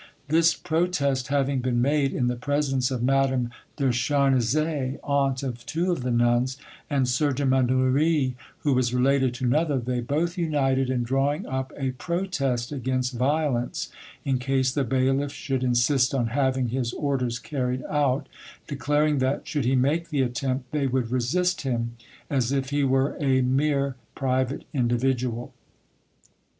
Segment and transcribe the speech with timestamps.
[0.29, 5.91] This protest having been made in the presence of Madame de Charnisay, aunt of two
[5.91, 6.57] of the nuns,
[6.89, 11.91] and Surgeon Mannouri, who was related to another, they both united in drawing up a
[11.91, 13.89] protest against violence,
[14.25, 18.27] in case the bailiff should insist on having his orders carried out,
[18.67, 21.95] declaring that, should he make the attempt, they would resist him,
[22.27, 25.53] as if he were a mere private individual.